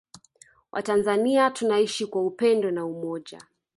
Watanzania 0.71 1.51
tunaishi 1.51 2.05
kwa 2.05 2.21
upendo 2.25 2.71
na 2.71 2.85
umoja 2.85 3.41